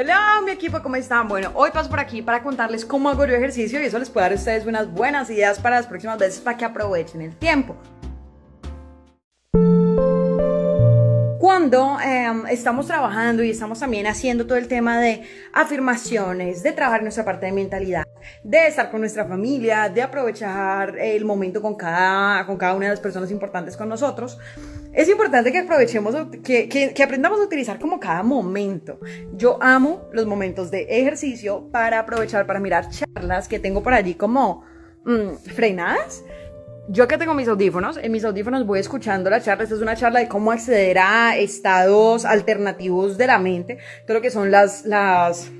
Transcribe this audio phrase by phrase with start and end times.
[0.00, 1.26] Hola mi equipo, ¿cómo están?
[1.26, 4.26] Bueno, hoy paso por aquí para contarles cómo hago yo ejercicio y eso les puede
[4.26, 7.74] dar a ustedes unas buenas ideas para las próximas veces para que aprovechen el tiempo.
[11.68, 15.22] cuando em, estamos trabajando y estamos también haciendo todo el tema de
[15.52, 18.04] afirmaciones, de trabajar nuestra parte de mentalidad,
[18.44, 22.92] de estar con nuestra familia, de aprovechar el momento con cada, con cada una de
[22.92, 24.38] las personas importantes con nosotros,
[24.92, 28.98] es importante que aprovechemos, que, aprendamos a utilizar como cada momento.
[29.34, 34.14] Yo amo los momentos de ejercicio para aprovechar, para mirar charlas que tengo por allí
[34.14, 34.64] como
[35.04, 36.24] mm, frenadas
[36.90, 39.64] yo que tengo mis audífonos, en mis audífonos voy escuchando la charla.
[39.64, 43.78] Esta es una charla de cómo acceder a estados alternativos de la mente.
[44.06, 45.50] Creo que son las, las,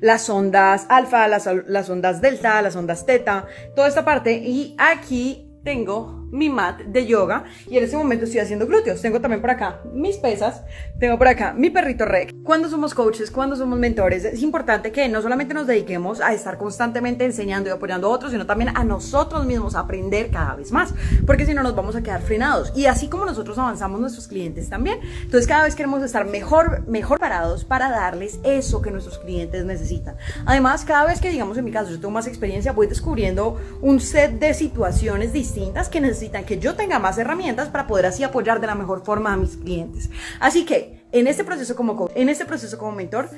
[0.00, 4.32] las ondas alfa, las, las ondas delta, las ondas teta, toda esta parte.
[4.32, 9.00] Y aquí tengo mi mat de yoga y en este momento estoy haciendo glúteos.
[9.02, 10.62] Tengo también por acá mis pesas,
[10.98, 12.34] tengo por acá mi perrito rec.
[12.42, 16.56] Cuando somos coaches, cuando somos mentores, es importante que no solamente nos dediquemos a estar
[16.56, 20.72] constantemente enseñando y apoyando a otros, sino también a nosotros mismos a aprender cada vez
[20.72, 20.94] más,
[21.26, 22.72] porque si no nos vamos a quedar frenados.
[22.74, 24.98] Y así como nosotros avanzamos, nuestros clientes también.
[25.22, 30.16] Entonces cada vez queremos estar mejor, mejor parados para darles eso que nuestros clientes necesitan.
[30.46, 34.00] Además, cada vez que, digamos, en mi caso, yo tengo más experiencia, voy descubriendo un
[34.00, 35.51] set de situaciones distintas
[35.90, 39.32] que necesitan que yo tenga más herramientas para poder así apoyar de la mejor forma
[39.32, 40.10] a mis clientes.
[40.40, 43.28] Así que en este proceso como coach, en este proceso como mentor,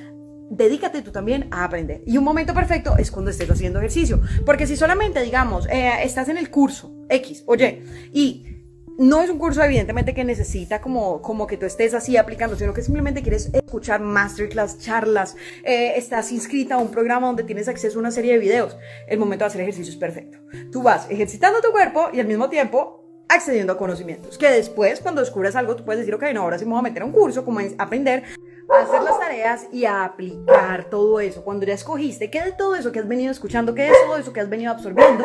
[0.50, 2.02] dedícate tú también a aprender.
[2.06, 4.20] Y un momento perfecto es cuando estés haciendo ejercicio.
[4.46, 8.53] Porque si solamente, digamos, eh, estás en el curso X, oye, y
[8.98, 12.72] no es un curso evidentemente que necesita como, como que tú estés así aplicando, sino
[12.72, 17.98] que simplemente quieres escuchar masterclass, charlas, eh, estás inscrita a un programa donde tienes acceso
[17.98, 18.76] a una serie de videos.
[19.06, 20.38] El momento de hacer ejercicio es perfecto.
[20.70, 24.38] Tú vas ejercitando tu cuerpo y al mismo tiempo accediendo a conocimientos.
[24.38, 26.82] Que después, cuando descubres algo, tú puedes decir, ok, no, ahora sí me voy a
[26.82, 28.24] meter a un curso, como aprender
[28.70, 31.44] a hacer las tareas y a aplicar todo eso.
[31.44, 33.74] Cuando ya escogiste, ¿qué de todo eso que has venido escuchando?
[33.74, 35.24] ¿Qué de todo eso que has venido absorbiendo?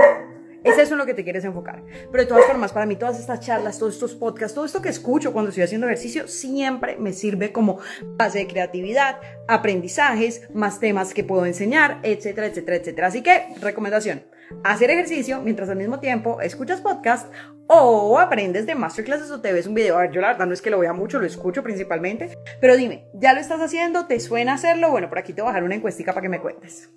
[0.64, 1.84] Es eso en lo que te quieres enfocar.
[2.12, 4.90] Pero de todas formas, para mí todas estas charlas, todos estos podcasts, todo esto que
[4.90, 7.80] escucho cuando estoy haciendo ejercicio, siempre me sirve como
[8.18, 13.08] base de creatividad, aprendizajes, más temas que puedo enseñar, etcétera, etcétera, etcétera.
[13.08, 14.24] Así que, recomendación,
[14.64, 17.31] hacer ejercicio mientras al mismo tiempo escuchas podcast
[17.68, 19.98] o aprendes de masterclasses o te ves un video.
[19.98, 22.38] A ver, yo la verdad no es que lo vea mucho, lo escucho principalmente.
[22.59, 24.08] Pero dime, ¿ya lo estás haciendo?
[24.08, 24.92] ¿Te suena hacerlo?
[24.92, 26.90] Bueno, por aquí te voy a dejar una encuestica para que me cuentes.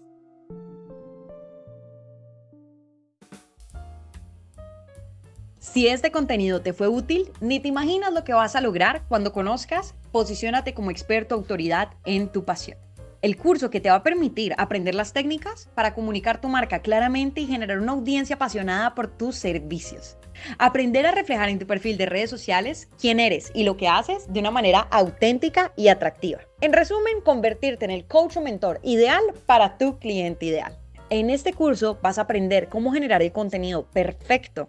[5.63, 9.33] Si este contenido te fue útil, ni te imaginas lo que vas a lograr cuando
[9.33, 12.77] conozcas Posiciónate como experto autoridad en tu pasión.
[13.23, 17.41] El curso que te va a permitir aprender las técnicas para comunicar tu marca claramente
[17.41, 20.19] y generar una audiencia apasionada por tus servicios.
[20.59, 24.33] Aprender a reflejar en tu perfil de redes sociales quién eres y lo que haces
[24.33, 26.41] de una manera auténtica y atractiva.
[26.61, 30.77] En resumen, convertirte en el coach o mentor ideal para tu cliente ideal.
[31.09, 34.69] En este curso vas a aprender cómo generar el contenido perfecto